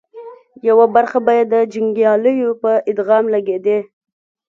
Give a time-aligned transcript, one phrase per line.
[0.67, 3.77] يوه برخه به یې د جنګياليو په ادغام لګېدې